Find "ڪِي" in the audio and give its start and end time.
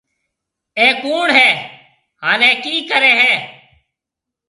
2.63-2.75